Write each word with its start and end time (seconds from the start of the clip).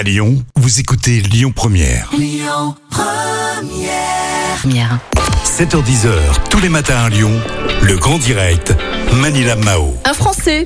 À 0.00 0.02
Lyon, 0.02 0.42
vous 0.56 0.80
écoutez 0.80 1.20
Lyon 1.20 1.52
Première. 1.54 2.08
Première. 4.56 4.98
7h10h, 5.44 6.48
tous 6.48 6.58
les 6.60 6.70
matins 6.70 7.04
à 7.04 7.10
Lyon, 7.10 7.38
le 7.82 7.98
grand 7.98 8.16
direct, 8.16 8.74
Manila 9.12 9.56
Mao. 9.56 9.94
Un 10.06 10.14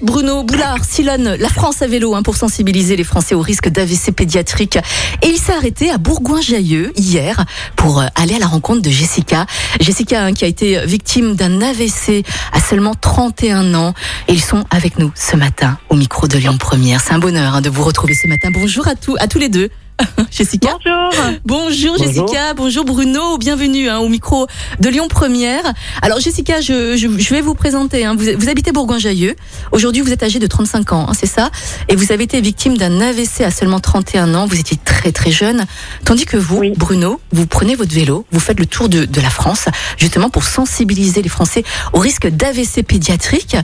Bruno 0.03 0.45
Boulard, 0.45 0.85
sillonne 0.85 1.37
la 1.39 1.49
France 1.49 1.83
à 1.83 1.87
vélo 1.87 2.15
hein, 2.15 2.23
pour 2.23 2.37
sensibiliser 2.37 2.95
les 2.97 3.03
Français 3.03 3.35
au 3.35 3.41
risque 3.41 3.69
d'AVC 3.69 4.13
pédiatrique. 4.13 4.77
Et 5.23 5.29
il 5.29 5.37
s'est 5.37 5.53
arrêté 5.53 5.91
à 5.91 5.99
Bourgoin-Jailleux 5.99 6.93
hier 6.97 7.45
pour 7.75 8.01
euh, 8.01 8.07
aller 8.15 8.37
à 8.37 8.39
la 8.39 8.47
rencontre 8.47 8.83
de 8.83 8.91
Jessica. 8.91 9.47
Jessica 9.81 10.25
hein, 10.25 10.33
qui 10.33 10.45
a 10.45 10.49
été 10.49 10.85
victime 10.87 11.35
d'un 11.35 11.61
AVC 11.61 12.25
à 12.53 12.61
seulement 12.61 12.95
31 12.95 13.75
ans. 13.75 13.95
Et 14.29 14.35
ils 14.35 14.43
sont 14.43 14.65
avec 14.71 14.99
nous 14.99 15.11
ce 15.17 15.37
matin 15.37 15.79
au 15.89 15.97
micro 15.97 16.29
de 16.29 16.39
Lyon 16.39 16.57
Première. 16.57 17.01
C'est 17.01 17.13
un 17.13 17.19
bonheur 17.19 17.55
hein, 17.55 17.61
de 17.61 17.71
vous 17.71 17.83
retrouver 17.83 18.15
ce 18.15 18.29
matin. 18.29 18.51
Bonjour 18.53 18.87
à 18.87 18.95
tous, 18.95 19.17
à 19.19 19.27
tous 19.27 19.39
les 19.39 19.49
deux. 19.49 19.71
Jessica. 20.31 20.77
Bonjour. 20.85 21.35
Bonjour 21.45 21.99
Jessica, 21.99 22.55
bonjour 22.55 22.85
Bruno, 22.85 23.39
bienvenue 23.39 23.89
hein, 23.89 23.99
au 23.99 24.09
micro 24.09 24.47
de 24.81 24.89
Lyon 24.89 25.09
Première. 25.09 25.63
Alors 26.03 26.21
Jessica, 26.21 26.61
je, 26.61 26.97
je, 26.97 27.09
je 27.19 27.31
vais 27.31 27.41
vous 27.41 27.55
présenter. 27.55 28.05
Hein. 28.05 28.17
Vous, 28.17 28.27
vous, 28.37 28.49
habitez 28.49 28.73
Bourgoin-Jailleux. 28.73 29.37
Aujourd'hui, 29.73 30.03
vous 30.03 30.13
êtes 30.13 30.23
âgée 30.23 30.39
de 30.39 30.47
35 30.47 30.93
ans, 30.93 31.07
hein, 31.09 31.13
c'est 31.15 31.27
ça? 31.27 31.51
Et 31.89 31.97
vous 31.97 32.13
avez 32.13 32.25
été 32.25 32.41
victime 32.41 32.77
d'un 32.77 33.01
AVC 33.01 33.43
à 33.43 33.51
seulement 33.51 33.81
31 33.81 34.35
ans. 34.35 34.47
Vous 34.47 34.59
étiez 34.59 34.77
très 34.85 35.13
très 35.13 35.31
jeune. 35.31 35.67
Tandis 36.05 36.27
que 36.27 36.37
vous, 36.37 36.59
Oui. 36.59 36.73
Bruno, 36.77 37.21
vous 37.33 37.47
prenez 37.47 37.77
votre 37.77 37.95
vélo, 37.95 38.27
vous 38.33 38.41
faites 38.41 38.59
le 38.59 38.67
tour 38.67 38.89
de, 38.89 39.05
de 39.05 39.21
la 39.21 39.31
France, 39.31 39.67
justement 39.97 40.31
pour 40.31 40.45
sensibiliser 40.45 41.23
les 41.23 41.29
Français 41.29 41.63
au 41.93 42.01
risque 42.01 42.27
d'AVC 42.27 42.83
pédiatrique. 42.87 43.57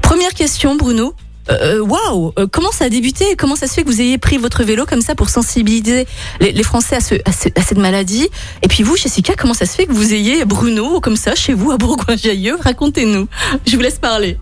Première 0.00 0.32
question, 0.32 0.76
Bruno. 0.76 1.14
Euh, 1.50 1.80
Waouh 1.80 2.32
Euh, 2.38 2.46
Comment 2.50 2.70
ça 2.72 2.86
a 2.86 2.88
débuté 2.88 3.24
Comment 3.36 3.56
ça 3.56 3.66
se 3.66 3.74
fait 3.74 3.82
que 3.82 3.88
vous 3.88 4.00
ayez 4.00 4.18
pris 4.18 4.36
votre 4.36 4.64
vélo 4.64 4.84
comme 4.86 5.00
ça 5.00 5.14
pour 5.14 5.28
sensibiliser 5.28 6.06
les, 6.40 6.62
Français 6.62 6.96
à, 6.96 7.00
ce, 7.00 7.14
à, 7.24 7.32
ce- 7.32 7.48
à 7.54 7.60
cette 7.62 7.78
maladie 7.78 8.28
Et 8.62 8.68
puis 8.68 8.82
vous, 8.82 8.96
Jessica, 8.96 9.34
comment 9.36 9.54
ça 9.54 9.66
se 9.66 9.76
fait 9.76 9.86
que 9.86 9.92
vous 9.92 10.12
ayez 10.12 10.44
Bruno 10.44 11.00
comme 11.00 11.16
ça 11.16 11.34
chez 11.34 11.54
vous 11.54 11.70
à 11.70 11.76
Bourgoin-Jailleux? 11.76 12.56
Racontez-nous. 12.60 13.28
Je 13.66 13.76
vous 13.76 13.82
laisse 13.82 13.98
parler. 13.98 14.38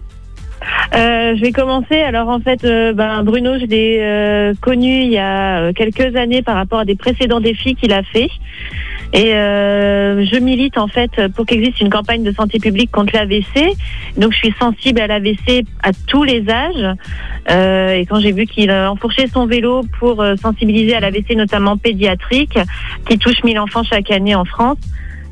Euh, 0.95 1.35
je 1.37 1.41
vais 1.43 1.53
commencer. 1.53 1.97
Alors 2.01 2.29
en 2.31 2.41
fait, 2.41 2.65
euh, 2.65 2.95
ben, 2.95 3.23
Bruno, 3.23 3.59
je 3.61 3.67
l'ai 3.67 3.99
euh, 4.01 4.55
connu 4.63 5.03
il 5.03 5.11
y 5.13 5.19
a 5.19 5.59
euh, 5.61 5.73
quelques 5.75 6.17
années 6.17 6.41
par 6.43 6.55
rapport 6.57 6.79
à 6.79 6.85
des 6.87 6.95
précédents 6.97 7.41
défis 7.41 7.75
qu'il 7.75 7.93
a 7.93 8.03
fait. 8.03 8.31
Et 9.17 9.33
euh, 9.35 10.27
je 10.27 10.37
milite 10.41 10.77
en 10.77 10.89
fait 10.89 11.11
pour 11.37 11.47
qu'il 11.47 11.59
existe 11.61 11.81
une 11.81 11.89
campagne 11.89 12.25
de 12.25 12.33
santé 12.33 12.59
publique 12.59 12.91
contre 12.91 13.15
l'AVC. 13.15 13.77
Donc 14.17 14.33
je 14.33 14.39
suis 14.39 14.55
sensible 14.61 15.01
à 15.01 15.07
l'AVC 15.07 15.65
à 15.85 15.93
tous 16.09 16.25
les 16.25 16.45
âges. 16.51 16.97
Euh, 17.49 17.93
et 17.95 18.07
quand 18.07 18.19
j'ai 18.19 18.33
vu 18.33 18.47
qu'il 18.47 18.71
euh, 18.71 18.91
enfourchait 18.91 19.29
son 19.33 19.47
vélo 19.47 19.83
pour 20.01 20.21
euh, 20.21 20.35
sensibiliser 20.43 20.97
à 20.97 21.01
l'AVC 21.01 21.37
notamment 21.37 21.77
pédiatrique, 21.77 22.59
qui 23.09 23.17
touche 23.19 23.43
1000 23.45 23.57
enfants 23.61 23.85
chaque 23.85 24.11
année 24.11 24.35
en 24.35 24.45
France, 24.45 24.79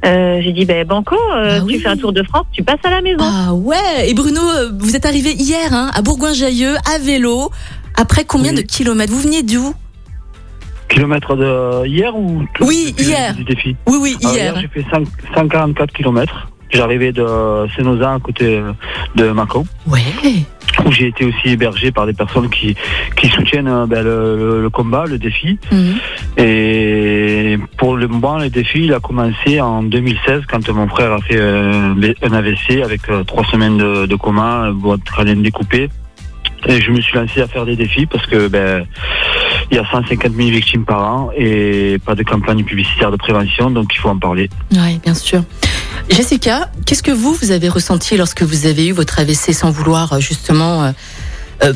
euh, 0.05 0.41
j'ai 0.43 0.53
dit 0.53 0.65
ben 0.65 0.87
banco, 0.87 1.17
euh, 1.35 1.59
Ah 1.61 1.65
oui. 1.65 1.75
tu 1.75 1.81
fais 1.81 1.89
un 1.89 1.97
tour 1.97 2.13
de 2.13 2.23
France, 2.23 2.47
tu 2.53 2.63
passes 2.63 2.85
à 2.85 2.91
la 2.91 3.01
maison. 3.03 3.19
Ah 3.25 3.53
ouais 3.53 4.09
Et 4.09 4.15
Bruno, 4.15 4.41
vous 4.79 4.95
êtes 4.95 5.07
arrivé 5.07 5.33
hier 5.33 5.73
hein, 5.73 5.91
à 5.93 6.03
Bourgoin-Jailleux 6.03 6.77
à 6.95 6.99
vélo. 7.01 7.51
Après 7.97 8.25
combien 8.25 8.51
Oui. 8.53 8.59
de 8.59 8.63
kilomètres? 8.63 9.13
Vous 9.13 9.21
veniez 9.21 9.43
d'où? 9.43 9.75
Kilomètres 10.93 11.37
de 11.37 11.87
hier 11.87 12.15
ou 12.15 12.43
Oui, 12.61 12.95
hier. 12.99 13.35
Du 13.35 13.45
défi. 13.45 13.75
Oui, 13.87 13.97
oui, 14.01 14.17
Alors, 14.23 14.35
hier. 14.37 14.55
j'ai 14.61 14.69
fait 14.69 14.85
5 14.91 15.07
144 15.35 15.93
kilomètres. 15.93 16.49
J'arrivais 16.71 17.13
de 17.13 17.25
Sénosin 17.77 18.17
à 18.17 18.19
côté 18.19 18.61
de 19.15 19.31
Mâcon, 19.31 19.65
Ouais. 19.87 20.01
où 20.87 20.91
j'ai 20.93 21.09
été 21.09 21.25
aussi 21.27 21.49
hébergé 21.51 21.93
par 21.93 22.07
des 22.07 22.15
personnes 22.15 22.49
qui, 22.49 22.75
qui 23.17 23.29
soutiennent 23.29 23.69
euh, 23.69 23.85
ben, 23.87 24.03
le, 24.03 24.63
le- 24.63 24.71
combat, 24.71 25.05
le 25.07 25.19
défi. 25.19 25.59
Mhm. 25.71 25.95
Et 26.39 27.59
pour 27.77 27.97
le 27.97 28.09
moment, 28.09 28.39
le 28.39 28.49
défi, 28.49 28.85
il 28.87 28.95
a 28.95 29.01
commencé 29.01 29.61
en 29.61 29.83
2016 29.83 30.43
quand 30.51 30.67
mon 30.71 30.89
frère 30.89 31.13
a 31.13 31.21
fait 31.21 31.37
euh, 31.39 31.95
un 32.23 32.33
AVC 32.33 32.83
avec 32.83 33.03
euh, 33.11 33.23
trois 33.25 33.45
semaines 33.45 33.77
de, 33.77 34.07
de 34.07 34.17
coma, 34.17 34.71
boîte 34.73 35.05
crânienne 35.05 35.43
découpée. 35.43 35.91
Et 36.69 36.81
je 36.81 36.91
me 36.93 37.01
suis 37.01 37.19
lancé 37.19 37.41
à 37.43 37.49
faire 37.49 37.67
des 37.67 37.75
défis 37.77 38.07
parce 38.07 38.25
que 38.27 38.47
ben 38.47 38.87
il 39.73 39.77
y 39.77 39.79
a 39.79 39.91
150 39.91 40.35
000 40.37 40.51
victimes 40.51 40.85
par 40.85 41.03
an 41.03 41.31
et 41.35 41.99
pas 42.05 42.15
de 42.15 42.23
campagne 42.23 42.63
publicitaire 42.63 43.11
de 43.11 43.17
prévention, 43.17 43.71
donc 43.71 43.89
il 43.95 43.99
faut 43.99 44.11
en 44.11 44.19
parler. 44.19 44.51
Oui, 44.71 45.01
bien 45.03 45.15
sûr. 45.15 45.43
Jessica, 46.11 46.71
qu'est-ce 46.85 47.03
que 47.03 47.11
vous, 47.11 47.33
vous 47.33 47.53
avez 47.53 47.71
ressenti 47.71 48.19
lorsque 48.19 48.43
vous 48.43 48.67
avez 48.67 48.89
eu 48.89 48.93
votre 48.93 49.19
AVC 49.19 49.55
sans 49.55 49.71
vouloir 49.71 50.13
euh, 50.13 50.21
justement 50.21 50.85
euh, 50.85 50.93
euh, 51.65 51.73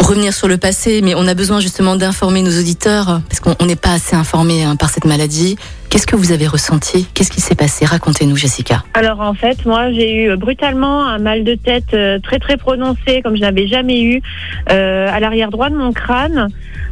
revenir 0.00 0.32
sur 0.32 0.48
le 0.48 0.56
passé, 0.56 1.00
mais 1.02 1.14
on 1.14 1.26
a 1.26 1.34
besoin 1.34 1.60
justement 1.60 1.96
d'informer 1.96 2.42
nos 2.42 2.58
auditeurs 2.58 3.20
parce 3.28 3.40
qu'on 3.40 3.54
on 3.60 3.66
n'est 3.66 3.76
pas 3.76 3.92
assez 3.92 4.16
informé 4.16 4.64
hein, 4.64 4.76
par 4.76 4.90
cette 4.90 5.04
maladie. 5.04 5.56
Qu'est-ce 5.88 6.06
que 6.06 6.16
vous 6.16 6.32
avez 6.32 6.46
ressenti? 6.46 7.06
Qu'est-ce 7.14 7.30
qui 7.30 7.40
s'est 7.40 7.54
passé? 7.54 7.84
Racontez-nous, 7.84 8.36
Jessica. 8.36 8.84
Alors 8.94 9.20
en 9.20 9.34
fait, 9.34 9.64
moi 9.66 9.92
j'ai 9.92 10.24
eu 10.24 10.36
brutalement 10.36 11.04
un 11.04 11.18
mal 11.18 11.44
de 11.44 11.54
tête 11.54 11.94
euh, 11.94 12.18
très 12.20 12.38
très 12.38 12.56
prononcé 12.56 13.22
comme 13.22 13.34
je 13.36 13.40
n'avais 13.40 13.66
jamais 13.66 14.00
eu 14.02 14.22
euh, 14.70 15.08
à 15.10 15.20
l'arrière 15.20 15.50
droit 15.50 15.68
de 15.68 15.76
mon 15.76 15.92
crâne. 15.92 16.48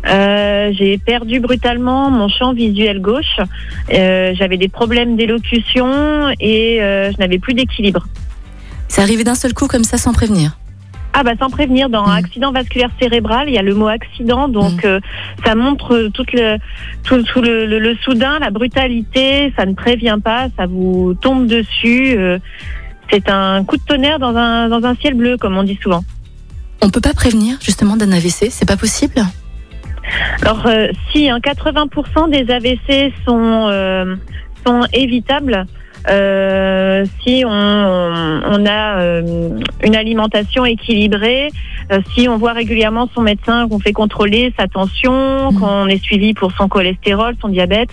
Euh, 0.08 0.72
j'ai 0.76 0.98
perdu 0.98 1.40
brutalement 1.40 2.10
mon 2.10 2.28
champ 2.28 2.52
visuel 2.52 3.00
gauche. 3.00 3.38
J'avais 3.88 4.56
des 4.56 4.68
problèmes 4.68 5.16
d'élocution 5.16 6.28
et 6.40 6.78
je 6.80 7.18
n'avais 7.18 7.38
plus 7.38 7.54
d'équilibre. 7.54 8.06
C'est 8.88 9.02
arrivé 9.02 9.22
d'un 9.24 9.34
seul 9.34 9.54
coup 9.54 9.66
comme 9.66 9.84
ça 9.84 9.98
sans 9.98 10.12
prévenir? 10.12 10.56
Ah 11.14 11.22
bah 11.24 11.32
sans 11.40 11.50
prévenir, 11.50 11.88
dans 11.88 12.06
Mm. 12.06 12.10
accident 12.10 12.52
vasculaire 12.52 12.90
cérébral, 13.00 13.48
il 13.48 13.54
y 13.54 13.58
a 13.58 13.62
le 13.62 13.74
mot 13.74 13.88
accident, 13.88 14.48
donc 14.48 14.84
euh, 14.84 15.00
ça 15.44 15.54
montre 15.54 15.94
euh, 15.94 16.10
toute 16.10 16.32
le, 16.32 16.58
tout, 17.02 17.22
tout 17.22 17.40
le, 17.40 17.66
le- 17.66 17.78
le 17.78 17.96
soudain, 17.96 18.38
la 18.38 18.50
brutalité, 18.50 19.52
ça 19.56 19.64
ne 19.66 19.74
prévient 19.74 20.18
pas, 20.22 20.48
ça 20.56 20.66
vous 20.66 21.14
tombe 21.20 21.46
dessus. 21.46 22.14
euh, 22.16 22.38
c'est 23.10 23.28
un 23.30 23.64
coup 23.64 23.76
de 23.78 23.82
tonnerre 23.82 24.18
dans 24.18 24.36
un, 24.36 24.68
dans 24.68 24.84
un 24.84 24.94
ciel 24.96 25.14
bleu, 25.14 25.36
comme 25.38 25.56
on 25.56 25.62
dit 25.64 25.78
souvent. 25.82 26.04
On 26.82 26.90
peut 26.90 27.00
pas 27.00 27.14
prévenir 27.14 27.56
justement 27.62 27.96
d'un 27.96 28.12
AVC, 28.12 28.50
c'est 28.50 28.68
pas 28.68 28.76
possible? 28.76 29.20
Alors 30.42 30.66
euh, 30.66 30.88
si 31.10 31.28
hein, 31.30 31.38
80% 31.38 32.30
des 32.30 32.52
AVC 32.52 33.12
sont, 33.26 33.66
euh, 33.70 34.14
sont 34.66 34.82
évitables, 34.92 35.66
euh, 36.10 36.87
si 37.22 37.44
on, 37.46 37.50
on 37.50 38.66
a 38.66 38.98
euh, 39.00 39.50
une 39.82 39.96
alimentation 39.96 40.64
équilibrée, 40.64 41.50
euh, 41.92 42.00
si 42.14 42.28
on 42.28 42.36
voit 42.38 42.52
régulièrement 42.52 43.08
son 43.14 43.22
médecin, 43.22 43.68
qu'on 43.68 43.78
fait 43.78 43.92
contrôler 43.92 44.52
sa 44.58 44.66
tension, 44.68 45.50
Mhm. 45.52 45.58
qu'on 45.60 45.86
est 45.88 46.02
suivi 46.02 46.34
pour 46.34 46.52
son 46.52 46.68
cholestérol, 46.68 47.34
son 47.40 47.48
diabète, 47.48 47.90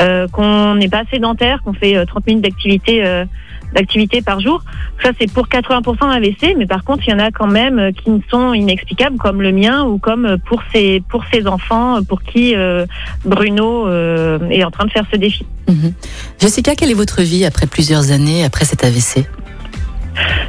euh, 0.00 0.26
qu'on 0.28 0.74
n'est 0.76 0.88
pas 0.88 1.02
sédentaire, 1.10 1.62
qu'on 1.62 1.72
fait 1.74 1.96
euh, 1.96 2.04
30 2.04 2.26
minutes 2.26 2.44
d'activité 2.44 3.04
euh, 3.04 3.24
d'activité 3.74 4.22
par 4.22 4.40
jour. 4.40 4.62
Ça, 5.02 5.10
c'est 5.20 5.30
pour 5.30 5.48
80% 5.48 5.98
d'AVC, 5.98 6.56
mais 6.56 6.66
par 6.66 6.84
contre, 6.84 7.02
il 7.06 7.10
y 7.10 7.14
en 7.14 7.18
a 7.18 7.30
quand 7.30 7.46
même 7.46 7.78
euh, 7.78 7.92
qui 7.92 8.10
ne 8.10 8.20
sont 8.30 8.54
inexplicables, 8.54 9.18
comme 9.18 9.42
le 9.42 9.52
mien 9.52 9.84
ou 9.84 9.98
comme 9.98 10.24
euh, 10.24 10.36
pour 10.38 10.62
ces, 10.72 11.02
pour 11.08 11.24
ces 11.32 11.46
enfants 11.46 11.96
euh, 11.96 12.02
pour 12.02 12.22
qui 12.22 12.54
euh, 12.54 12.86
Bruno 13.24 13.88
euh, 13.88 14.38
est 14.50 14.64
en 14.64 14.70
train 14.70 14.86
de 14.86 14.90
faire 14.90 15.04
ce 15.12 15.16
défi. 15.16 15.44
Mhm. 15.68 15.92
Jessica, 16.40 16.74
quelle 16.74 16.90
est 16.90 16.94
votre 16.94 17.22
vie 17.22 17.44
après 17.44 17.66
plusieurs 17.66 18.10
années 18.10 18.44
après 18.44 18.64
cet 18.64 18.84
AVC 18.84 19.26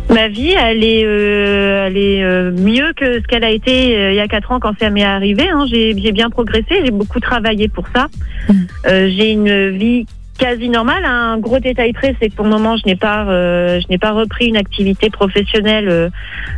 Ma 0.10 0.28
vie, 0.28 0.52
elle 0.52 0.84
est, 0.84 1.04
euh, 1.04 1.88
elle 1.88 1.98
est 1.98 2.24
euh, 2.24 2.52
mieux 2.52 2.94
que 2.96 3.20
ce 3.20 3.28
qu'elle 3.28 3.44
a 3.44 3.50
été 3.50 3.98
euh, 3.98 4.12
il 4.12 4.16
y 4.16 4.20
a 4.20 4.28
quatre 4.28 4.52
ans 4.52 4.60
quand 4.60 4.78
ça 4.80 4.90
m'est 4.92 5.04
arrivé. 5.04 5.48
Hein. 5.50 5.66
J'ai 5.68 6.12
bien 6.12 6.30
progressé, 6.30 6.82
j'ai 6.84 6.92
beaucoup 6.92 7.20
travaillé 7.20 7.68
pour 7.68 7.86
ça. 7.94 8.08
Mhm. 8.50 8.68
J'ai 8.86 9.32
une 9.32 9.70
vie 9.70 10.06
quasi 10.38 10.70
normale. 10.70 11.06
Un 11.06 11.38
gros 11.38 11.60
détail 11.60 11.94
près, 11.94 12.16
c'est 12.20 12.30
que 12.30 12.36
pour 12.36 12.46
le 12.46 12.52
moment, 12.52 12.78
je 12.78 12.84
n'ai 12.86 12.96
pas, 12.96 13.26
euh, 13.28 13.80
je 13.80 13.88
n'ai 13.90 13.98
pas 13.98 14.12
repris 14.12 14.48
une 14.48 14.58
activité 14.58 15.10
professionnelle 15.10 15.90
euh, 15.90 16.10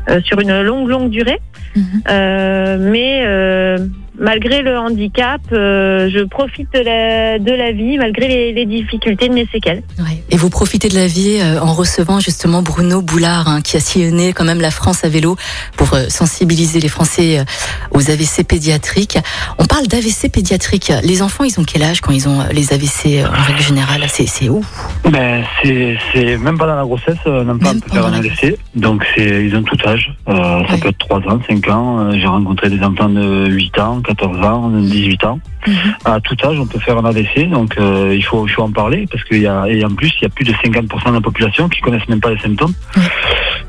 euh, 0.10 0.22
sur 0.22 0.40
une 0.40 0.62
longue, 0.62 0.88
longue 0.88 1.10
durée. 1.10 1.40
Mhm. 1.76 1.84
Euh, 2.10 2.78
mais 2.80 3.24
euh, 3.26 3.78
malgré 4.20 4.62
le 4.62 4.78
handicap, 4.78 5.42
euh, 5.52 6.10
je 6.14 6.24
profite 6.24 6.72
de 6.74 6.80
la, 6.80 7.40
de 7.40 7.52
la 7.52 7.72
vie 7.72 7.98
malgré 7.98 8.28
les, 8.28 8.54
les 8.54 8.66
difficultés 8.66 9.30
de 9.30 9.34
mes 9.34 9.48
séquelles. 9.48 9.84
Ouais. 10.00 10.24
Et 10.30 10.38
vous 10.38 10.50
profitez 10.50 10.90
de 10.90 10.96
la 10.96 11.08
vie 11.08 11.40
euh, 11.42 11.60
en 11.62 11.74
recevant 11.74 12.20
justement 12.20 12.62
Bruno 12.62 13.02
Boulard, 13.02 13.48
hein, 13.48 13.62
qui 13.62 13.78
a 13.78 13.80
sillonné 13.80 14.34
quand 14.34 14.44
même 14.44 14.62
la 14.62 14.72
France 14.72 15.04
à 15.04 15.10
vélo 15.10 15.36
pour 15.76 15.94
euh, 15.94 16.06
sensibiliser 16.10 16.80
les 16.80 16.88
Français 16.90 17.40
euh, 17.40 17.44
aux 17.92 18.10
AVC 18.12 18.44
pédiatriques. 18.48 19.18
On 19.58 19.66
parle 19.66 19.88
d'AVC 19.88 20.30
pédiatriques. 20.32 20.92
Les 21.04 21.22
enfants, 21.22 21.44
ils 21.44 21.60
ont 21.60 21.64
quel 21.64 21.84
âge 21.84 22.02
quand 22.02 22.12
ils 22.12 22.28
ont 22.28 22.40
les 22.52 22.74
AVC 22.74 23.06
euh, 23.24 23.28
en 23.28 23.44
règle 23.44 23.62
générale? 23.62 24.02
C'est 24.08 24.28
c'est 24.28 24.50
ouf. 24.50 24.66
Ben, 25.10 25.44
c'est, 25.64 25.98
c'est 26.14 26.38
même 26.38 26.58
pas 26.58 26.68
dans 26.68 26.76
la 26.76 26.84
grossesse, 26.84 27.18
Même 27.26 27.60
peut 27.60 27.66
faire 27.66 28.04
pendant 28.04 28.08
un 28.08 28.14
AVC. 28.14 28.58
Donc 28.76 29.06
c'est, 29.16 29.46
ils 29.46 29.56
ont 29.56 29.64
tout 29.64 29.78
âge. 29.88 30.14
Euh, 30.28 30.62
Ça 30.70 30.78
peut 30.78 30.90
être 30.90 30.98
3 30.98 31.20
ans, 31.28 31.40
5 31.48 31.68
ans. 31.70 32.12
J'ai 32.12 32.28
rencontré 32.28 32.70
des 32.70 32.82
enfants 32.84 33.10
de 33.10 33.48
8 33.50 33.80
ans, 33.80 34.02
14 34.08 34.40
ans, 34.46 34.70
18 34.70 35.24
ans. 35.26 35.40
Mhm. 35.68 35.74
À 36.06 36.20
tout 36.22 36.36
âge, 36.44 36.60
on 36.60 36.66
peut 36.66 36.80
faire 36.80 36.98
un 36.98 37.06
AVC. 37.06 37.50
Donc 37.50 37.76
euh, 37.78 38.14
il 38.16 38.24
faut, 38.24 38.48
il 38.48 38.52
faut 38.52 38.64
en 38.64 38.72
parler 38.72 39.06
parce 39.12 39.24
qu'il 39.26 39.42
y 39.42 39.48
a, 39.48 39.66
et 39.68 39.84
en 39.86 39.90
plus, 39.94 40.12
il 40.20 40.24
y 40.24 40.26
a 40.26 40.30
plus 40.30 40.46
de 40.46 40.54
50% 40.54 41.10
de 41.10 41.14
la 41.14 41.22
population 41.22 41.68
qui 41.70 41.82
connaissent 41.82 42.08
même 42.08 42.22
pas 42.22 42.32
les 42.32 42.40
symptômes. 42.40 42.74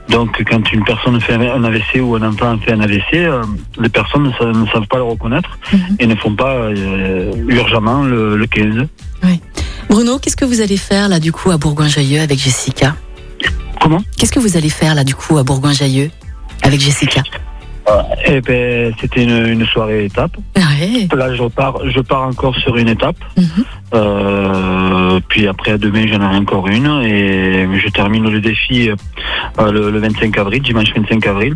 Donc 0.08 0.42
quand 0.48 0.72
une 0.72 0.84
personne 0.84 1.20
fait 1.20 1.34
un 1.34 1.64
AVC 1.64 2.00
ou 2.00 2.14
un 2.16 2.22
enfant 2.22 2.56
fait 2.64 2.72
un 2.72 2.80
AVC, 2.80 3.02
euh, 3.14 3.42
les 3.78 3.88
personnes 3.90 4.22
ne, 4.24 4.32
sa- 4.32 4.46
ne 4.58 4.66
savent 4.68 4.86
pas 4.88 4.96
le 4.96 5.02
reconnaître 5.02 5.58
Mhm. 5.72 5.96
et 5.98 6.06
ne 6.06 6.14
font 6.14 6.34
pas 6.34 6.52
euh, 6.54 7.32
urgemment 7.48 8.02
le, 8.04 8.36
le 8.36 8.46
15. 8.46 8.86
Bruno, 9.90 10.18
qu'est-ce 10.18 10.36
que 10.36 10.44
vous 10.44 10.60
allez 10.60 10.76
faire 10.76 11.08
là 11.08 11.18
du 11.18 11.32
coup 11.32 11.50
à 11.50 11.56
Bourgoin-Jallieu 11.56 12.20
avec 12.20 12.38
Jessica? 12.38 12.94
Comment? 13.80 14.02
Qu'est-ce 14.18 14.32
que 14.32 14.38
vous 14.40 14.56
allez 14.56 14.68
faire 14.68 14.94
là 14.94 15.02
du 15.04 15.14
coup 15.14 15.38
à 15.38 15.42
Bourgoin-Jallieu 15.44 16.10
avec 16.62 16.78
Jessica? 16.80 17.22
Eh 18.26 18.40
ben, 18.40 18.92
c'était 19.00 19.22
une, 19.24 19.46
une 19.46 19.66
soirée 19.66 20.04
étape. 20.06 20.36
Ouais. 20.56 21.08
Là, 21.16 21.34
je 21.34 21.44
pars, 21.44 21.78
je 21.88 22.00
pars 22.00 22.22
encore 22.24 22.54
sur 22.56 22.76
une 22.76 22.88
étape. 22.88 23.16
Mhm. 23.36 23.64
Euh, 23.94 25.20
puis 25.28 25.46
après, 25.46 25.78
demain, 25.78 26.06
j'en 26.06 26.20
aurai 26.24 26.36
encore 26.36 26.66
une. 26.68 26.86
Et 27.04 27.66
je 27.78 27.88
termine 27.88 28.28
le 28.30 28.40
défi 28.40 28.90
euh, 28.90 29.72
le, 29.72 29.90
le 29.90 29.98
25 29.98 30.36
avril, 30.38 30.62
dimanche 30.62 30.92
25 30.94 31.26
avril, 31.26 31.54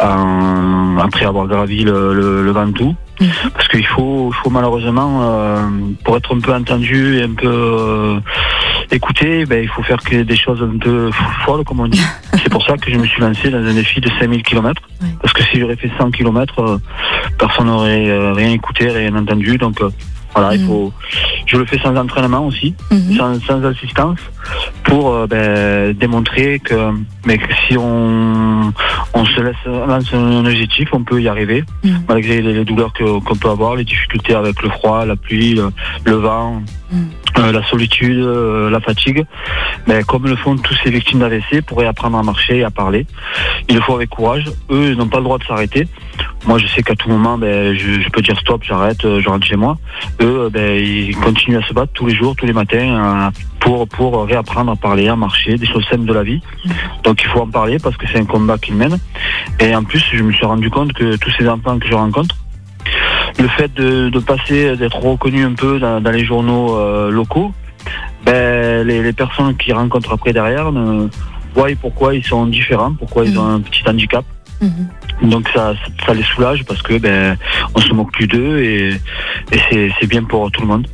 en- 0.00 0.98
après 0.98 1.24
avoir 1.26 1.46
gravi 1.46 1.84
le, 1.84 2.12
le, 2.14 2.42
le 2.44 2.50
Ventoux. 2.50 2.94
Mhm. 3.20 3.28
Parce 3.54 3.68
qu'il 3.68 3.86
faut, 3.86 4.30
faut 4.42 4.50
malheureusement, 4.50 5.20
euh, 5.22 5.60
pour 6.04 6.16
être 6.18 6.34
un 6.36 6.40
peu 6.40 6.52
entendu 6.52 7.18
et 7.18 7.22
un 7.22 7.32
peu 7.34 8.20
euh, 8.96 8.98
écouté, 8.98 9.44
ben, 9.46 9.62
il 9.62 9.68
faut 9.68 9.82
faire 9.82 9.98
que 10.02 10.22
des 10.22 10.36
choses 10.36 10.62
un 10.62 10.78
peu 10.78 11.10
folles, 11.44 11.64
comme 11.64 11.80
on 11.80 11.88
dit. 11.88 12.00
C'est 12.42 12.50
pour 12.50 12.64
ça 12.64 12.76
que 12.76 12.90
je 12.90 12.96
me 12.98 13.06
suis 13.06 13.20
lancé 13.20 13.50
dans 13.50 13.58
un 13.64 13.74
défi 13.74 14.00
de 14.00 14.08
5000 14.18 14.42
km. 14.42 14.82
Parce 15.20 15.32
que 15.32 15.42
si 15.44 15.60
j'aurais 15.60 15.76
fait 15.76 15.90
100 15.98 16.10
km, 16.10 16.78
personne 17.38 17.66
n'aurait 17.66 18.08
euh, 18.08 18.32
rien 18.32 18.50
écouté, 18.52 18.88
rien 18.88 19.14
entendu. 19.16 19.58
Donc 19.58 19.80
euh, 19.80 19.90
voilà, 20.34 20.54
il 20.54 20.60
Mhm. 20.62 20.66
faut. 20.66 20.92
Je 21.46 21.56
le 21.56 21.64
fais 21.64 21.78
sans 21.78 21.96
entraînement 21.96 22.44
aussi, 22.46 22.74
Mhm. 22.90 23.16
sans, 23.16 23.40
sans 23.46 23.64
assistance, 23.64 24.18
pour 24.84 25.12
euh, 25.14 25.26
ben, 25.26 25.92
démontrer 25.94 26.58
que, 26.60 26.90
mais 27.24 27.38
que 27.38 27.52
si 27.66 27.76
on, 27.78 28.72
on 29.14 29.24
se 29.24 29.40
laisse 29.40 29.64
lance 29.66 30.12
un 30.12 30.44
objectif, 30.44 30.88
on 30.92 31.02
peut 31.04 31.20
y 31.22 31.28
arriver, 31.28 31.64
Mhm. 31.84 32.02
malgré 32.08 32.42
les, 32.42 32.52
les 32.52 32.64
douleurs 32.64 32.92
qu'on 32.92 33.36
peut 33.36 33.48
avoir, 33.50 33.76
les 33.76 33.84
difficultés 33.84 34.34
avec 34.34 34.60
le 34.62 34.68
froid, 34.70 35.04
la 35.06 35.16
pluie, 35.16 35.54
le, 35.54 35.70
le 36.04 36.12
vent, 36.16 36.62
Mhm. 36.92 37.08
Euh, 37.38 37.52
la 37.52 37.62
solitude, 37.64 38.18
euh, 38.18 38.70
la 38.70 38.80
fatigue. 38.80 39.24
Mais 39.86 40.02
comme 40.02 40.26
le 40.26 40.36
font 40.36 40.56
tous 40.56 40.74
ces 40.82 40.90
victimes 40.90 41.20
d'AVC, 41.20 41.62
pour 41.66 41.82
apprendre 41.82 42.18
à 42.18 42.22
marcher 42.22 42.58
et 42.58 42.64
à 42.64 42.70
parler, 42.70 43.06
il 43.68 43.76
le 43.76 43.82
faut 43.82 43.94
avec 43.94 44.10
courage. 44.10 44.44
Eux, 44.70 44.92
ils 44.92 44.96
n'ont 44.96 45.08
pas 45.08 45.18
le 45.18 45.24
droit 45.24 45.38
de 45.38 45.44
s'arrêter. 45.44 45.86
Moi, 46.46 46.58
je 46.58 46.66
sais 46.68 46.82
qu'à 46.82 46.94
tout 46.94 47.08
moment, 47.08 47.36
ben, 47.36 47.76
je, 47.76 48.08
peux 48.10 48.22
dire 48.22 48.38
stop, 48.40 48.62
j'arrête, 48.64 49.04
euh, 49.04 49.20
je 49.20 49.28
rentre 49.28 49.46
chez 49.46 49.56
moi. 49.56 49.76
Eux, 50.22 50.48
ben, 50.50 50.76
ils 50.76 51.16
continuent 51.16 51.58
à 51.58 51.66
se 51.66 51.74
battre 51.74 51.92
tous 51.92 52.06
les 52.06 52.14
jours, 52.14 52.34
tous 52.36 52.46
les 52.46 52.52
matins, 52.52 53.30
pour, 53.60 53.86
pour 53.88 54.24
réapprendre 54.24 54.72
à 54.72 54.76
parler, 54.76 55.08
à 55.08 55.16
marcher, 55.16 55.56
des 55.56 55.66
choses 55.66 55.84
simples 55.90 56.06
de 56.06 56.14
la 56.14 56.22
vie. 56.22 56.40
Donc, 57.04 57.22
il 57.22 57.28
faut 57.28 57.40
en 57.40 57.48
parler 57.48 57.78
parce 57.78 57.96
que 57.96 58.06
c'est 58.06 58.18
un 58.18 58.24
combat 58.24 58.56
qu'ils 58.58 58.76
mènent. 58.76 58.98
Et 59.60 59.74
en 59.74 59.84
plus, 59.84 60.02
je 60.12 60.22
me 60.22 60.32
suis 60.32 60.46
rendu 60.46 60.70
compte 60.70 60.92
que 60.92 61.16
tous 61.16 61.32
ces 61.38 61.48
enfants 61.48 61.78
que 61.78 61.86
je 61.86 61.94
rencontre, 61.94 62.34
le 63.38 63.48
fait 63.48 63.72
de, 63.74 64.08
de 64.08 64.18
passer, 64.18 64.76
d'être 64.76 64.98
reconnu 64.98 65.44
un 65.44 65.52
peu 65.52 65.78
dans, 65.78 66.00
dans 66.00 66.10
les 66.10 66.24
journaux 66.24 66.76
euh, 66.76 67.10
locaux, 67.10 67.52
ben, 68.24 68.86
les, 68.86 69.02
les 69.02 69.12
personnes 69.12 69.56
qui 69.56 69.72
rencontrent 69.72 70.12
après 70.12 70.32
derrière 70.32 70.72
ne 70.72 71.08
voient 71.54 71.68
pourquoi 71.80 72.14
ils 72.14 72.24
sont 72.24 72.46
différents, 72.46 72.94
pourquoi 72.94 73.24
ils 73.24 73.38
ont 73.38 73.46
un 73.46 73.60
petit 73.60 73.82
handicap. 73.86 74.24
Mhm. 74.60 75.30
Donc 75.30 75.48
ça, 75.54 75.74
ça 76.04 76.14
les 76.14 76.22
soulage 76.22 76.64
parce 76.64 76.82
que 76.82 76.98
ben 76.98 77.36
on 77.74 77.80
se 77.80 77.92
moque 77.92 78.12
plus 78.12 78.26
d'eux 78.26 78.58
et, 78.58 78.88
et 79.52 79.60
c'est, 79.70 79.90
c'est 80.00 80.06
bien 80.06 80.24
pour 80.24 80.50
tout 80.50 80.62
le 80.62 80.66
monde. 80.66 80.86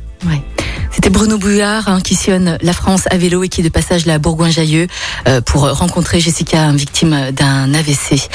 C'était 0.91 1.09
Bruno 1.09 1.37
Bouillard 1.37 1.89
hein, 1.89 2.01
qui 2.01 2.13
sillonne 2.13 2.57
la 2.61 2.73
France 2.73 3.07
à 3.09 3.17
vélo 3.17 3.43
et 3.43 3.49
qui 3.49 3.61
est 3.61 3.63
de 3.63 3.69
passage 3.69 4.05
là 4.05 4.13
à 4.13 4.19
Bourgoin-Jallieu 4.19 4.87
euh, 5.27 5.41
pour 5.41 5.67
rencontrer 5.67 6.19
Jessica, 6.19 6.71
victime 6.71 7.31
d'un 7.31 7.73
AVC. 7.73 8.29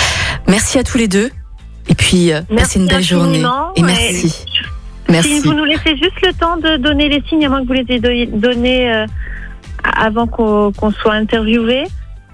Merci 0.49 0.79
à 0.79 0.83
tous 0.83 0.99
les 0.99 1.07
deux. 1.09 1.31
Et 1.89 1.95
puis, 1.95 2.33
euh, 2.33 2.41
Merci 2.51 2.63
passez 2.63 2.79
une 2.81 2.87
belle 2.87 3.03
journée. 3.03 3.43
Et 3.77 3.81
et 3.81 3.83
merci. 3.83 4.29
Si 4.31 4.45
Merci. 5.09 5.41
vous 5.41 5.55
nous 5.55 5.65
laissez 5.65 5.97
juste 5.97 6.21
le 6.23 6.33
temps 6.35 6.57
de 6.59 6.77
donner 6.77 7.09
les 7.09 7.23
signes, 7.29 7.47
à 7.47 7.49
moins 7.49 7.63
que 7.63 7.67
vous 7.67 7.73
les 7.73 7.87
ayez 7.89 8.27
do- 8.27 8.39
donnés 8.39 8.93
euh, 8.93 9.07
avant 9.83 10.27
qu'on 10.27 10.73
soit 11.01 11.15
interviewé. 11.15 11.85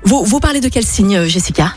Vous, 0.03 0.25
vous 0.25 0.41
parlez 0.41 0.61
de 0.61 0.69
quel 0.69 0.83
signe, 0.85 1.17
euh, 1.19 1.27
Jessica? 1.27 1.73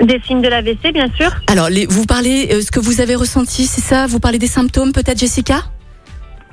Des 0.00 0.18
signes 0.26 0.40
de 0.40 0.48
l'AVC, 0.48 0.92
bien 0.94 1.08
sûr. 1.14 1.30
Alors, 1.46 1.68
les, 1.68 1.84
vous 1.84 2.06
parlez 2.06 2.48
euh, 2.52 2.62
ce 2.62 2.70
que 2.70 2.80
vous 2.80 3.02
avez 3.02 3.14
ressenti, 3.14 3.66
c'est 3.66 3.82
ça? 3.82 4.06
Vous 4.06 4.18
parlez 4.18 4.38
des 4.38 4.46
symptômes, 4.46 4.92
peut-être, 4.92 5.18
Jessica? 5.18 5.62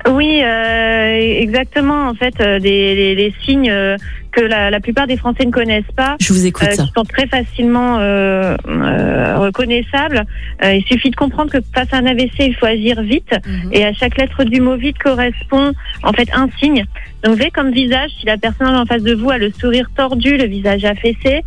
Oui, 0.10 0.42
euh, 0.44 1.40
exactement. 1.42 2.10
En 2.10 2.14
fait, 2.14 2.34
euh, 2.42 2.60
des, 2.60 2.94
les, 2.94 3.16
les 3.16 3.34
signes 3.46 3.72
que 4.38 4.46
la, 4.46 4.70
la 4.70 4.80
plupart 4.80 5.08
des 5.08 5.18
Français 5.18 5.46
ne 5.46 5.52
connaissent 5.52 5.92
pas. 5.96 6.16
Je 6.20 6.32
vous 6.32 6.46
écoute. 6.46 6.68
euh, 6.68 6.72
qui 6.84 6.92
sont 6.96 7.04
très 7.04 7.26
facilement 7.28 7.98
euh, 8.00 8.56
euh, 8.68 9.38
reconnaissables. 9.40 10.24
Euh, 10.64 10.74
il 10.76 10.84
suffit 10.84 11.10
de 11.10 11.16
comprendre 11.16 11.52
que 11.52 11.58
face 11.74 11.92
à 11.92 11.98
un 11.98 12.06
AVC, 12.06 12.40
il 12.40 12.56
faut 12.56 12.68
agir 12.68 13.02
vite. 13.02 13.32
Mhm. 13.48 13.70
Et 13.74 13.84
à 13.84 13.94
chaque 13.94 14.18
lettre 14.18 14.44
du 14.44 14.62
mot 14.62 14.76
vite 14.76 15.00
correspond 15.00 15.72
en 16.04 16.14
fait 16.14 16.30
un 16.34 16.50
signe. 16.60 16.86
Donc 17.24 17.36
V 17.38 17.50
comme 17.52 17.72
visage, 17.72 18.12
si 18.20 18.28
la 18.28 18.38
personne 18.38 18.68
en 18.76 18.86
face 18.86 19.02
de 19.02 19.14
vous 19.16 19.32
a 19.32 19.40
le 19.40 19.50
sourire 19.52 19.90
tordu, 19.98 20.38
le 20.38 20.46
visage 20.46 20.86
affaissé. 20.86 21.44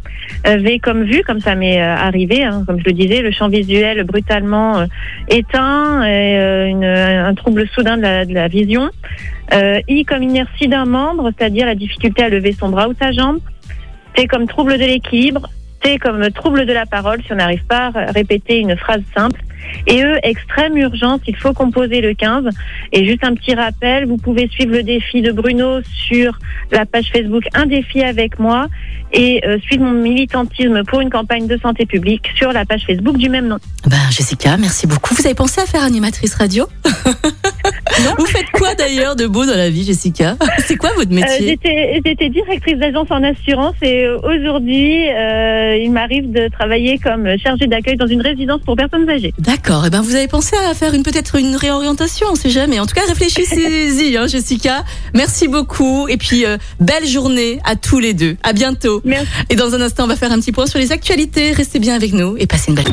Euh, 0.48 0.56
v 0.56 0.80
comme 0.80 1.04
vue, 1.04 1.22
comme 1.24 1.40
ça 1.40 1.54
m'est 1.54 1.80
euh, 1.80 1.94
arrivé, 1.94 2.42
hein, 2.42 2.64
comme 2.66 2.80
je 2.80 2.84
le 2.86 2.92
disais, 2.92 3.22
le 3.22 3.30
champ 3.30 3.48
visuel 3.48 4.02
brutalement 4.04 4.84
éteint, 5.28 6.02
et, 6.04 6.36
euh, 6.38 6.66
une- 6.66 6.84
un 6.84 7.34
trouble 7.34 7.68
soudain 7.74 7.96
de 7.96 8.02
la, 8.02 8.24
de 8.24 8.34
la 8.34 8.48
vision. 8.48 8.90
Euh, 9.52 9.80
I 9.88 10.04
comme 10.04 10.22
inertie 10.22 10.68
d'un 10.68 10.84
membre, 10.84 11.30
c'est-à-dire 11.36 11.66
la 11.66 11.74
difficulté 11.74 12.22
à 12.22 12.28
lever 12.28 12.52
son 12.52 12.68
bras 12.68 12.88
ou 12.88 12.94
sa 12.98 13.12
jambe. 13.12 13.40
T 14.14 14.26
comme 14.26 14.46
trouble 14.46 14.78
de 14.78 14.84
l'équilibre. 14.84 15.48
T 15.82 15.98
comme 15.98 16.30
trouble 16.30 16.66
de 16.66 16.72
la 16.72 16.86
parole, 16.86 17.22
si 17.24 17.32
on 17.32 17.36
n'arrive 17.36 17.64
pas 17.64 17.90
à 17.94 18.12
répéter 18.12 18.58
une 18.58 18.76
phrase 18.76 19.02
simple. 19.14 19.40
Et 19.86 20.02
E, 20.02 20.18
extrême 20.22 20.76
urgence, 20.76 21.20
il 21.26 21.36
faut 21.36 21.52
composer 21.52 22.00
le 22.00 22.14
15. 22.14 22.44
Et 22.92 23.06
juste 23.06 23.24
un 23.24 23.34
petit 23.34 23.54
rappel, 23.54 24.06
vous 24.06 24.16
pouvez 24.16 24.48
suivre 24.48 24.72
le 24.72 24.82
défi 24.82 25.22
de 25.22 25.32
Bruno 25.32 25.80
sur 25.82 26.38
la 26.70 26.86
page 26.86 27.10
Facebook 27.12 27.44
Un 27.54 27.66
défi 27.66 28.02
avec 28.02 28.38
moi 28.38 28.68
et 29.12 29.44
euh, 29.44 29.58
suivre 29.60 29.84
mon 29.84 29.92
militantisme 29.92 30.84
pour 30.84 31.00
une 31.00 31.10
campagne 31.10 31.46
de 31.46 31.58
santé 31.58 31.86
publique 31.86 32.30
sur 32.36 32.52
la 32.52 32.64
page 32.64 32.84
Facebook 32.86 33.16
du 33.16 33.28
même 33.28 33.48
nom. 33.48 33.58
Ben, 33.86 33.96
Jessica, 34.10 34.56
merci 34.56 34.86
beaucoup. 34.86 35.14
Vous 35.14 35.26
avez 35.26 35.34
pensé 35.34 35.60
à 35.60 35.66
faire 35.66 35.82
animatrice 35.82 36.34
radio? 36.34 36.66
Vous 38.18 38.26
faites 38.26 38.50
quoi 38.52 38.74
d'ailleurs 38.74 39.16
de 39.16 39.26
beau 39.26 39.44
dans 39.46 39.56
la 39.56 39.70
vie, 39.70 39.84
Jessica? 39.84 40.36
C'est 40.66 40.76
quoi 40.76 40.90
votre 40.96 41.10
Euh, 41.10 41.14
métier? 41.14 41.48
J'étais 41.48 42.00
j'étais 42.04 42.28
directrice 42.28 42.76
d'agence 42.78 43.08
en 43.10 43.22
assurance 43.22 43.74
et 43.82 44.04
euh, 44.04 44.18
aujourd'hui, 44.22 45.08
euh, 45.10 45.76
il 45.76 45.90
m'arrive 45.90 46.30
de 46.32 46.48
travailler 46.48 46.98
comme 46.98 47.26
chargée 47.42 47.66
d'accueil 47.66 47.96
dans 47.96 48.06
une 48.06 48.20
résidence 48.22 48.60
pour 48.64 48.76
personnes 48.76 49.08
âgées. 49.08 49.32
D'accord. 49.38 49.86
Et 49.86 49.90
ben, 49.90 50.00
vous 50.02 50.14
avez 50.14 50.28
pensé 50.28 50.56
à 50.70 50.74
faire 50.74 50.94
une 50.94 51.02
peut-être 51.02 51.36
une 51.36 51.56
réorientation, 51.56 52.26
on 52.30 52.34
sait 52.34 52.50
jamais. 52.50 52.78
En 52.80 52.86
tout 52.86 52.94
cas, 52.94 53.02
réfléchissez-y, 53.06 54.16
hein, 54.16 54.26
Jessica. 54.28 54.84
Merci 55.14 55.48
beaucoup. 55.48 56.08
Et 56.08 56.16
puis, 56.16 56.44
euh, 56.46 56.56
belle 56.78 57.06
journée 57.06 57.58
à 57.64 57.76
tous 57.76 57.98
les 57.98 58.14
deux. 58.14 58.36
À 58.42 58.52
bientôt. 58.52 59.00
Merci. 59.04 59.26
Et 59.50 59.56
dans 59.56 59.74
un 59.74 59.80
instant, 59.80 60.04
on 60.04 60.08
va 60.08 60.16
faire 60.16 60.32
un 60.32 60.38
petit 60.40 60.52
point 60.52 60.66
sur 60.66 60.78
les 60.78 60.92
actualités. 60.92 61.52
Restez 61.52 61.78
bien 61.78 61.94
avec 61.94 62.12
nous 62.12 62.36
et 62.38 62.46
passez 62.46 62.70
une 62.70 62.76
belle. 62.76 62.92